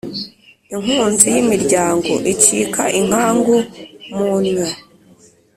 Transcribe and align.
Inkunzi 0.73 1.25
y’imiryango 1.35 2.11
icika 2.33 2.83
inkangu 2.99 3.55
mu 4.15 4.29
nnyo. 4.43 4.67